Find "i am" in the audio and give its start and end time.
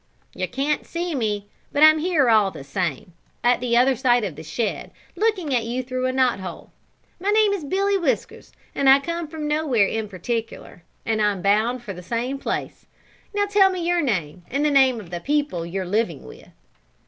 1.83-1.99, 11.21-11.43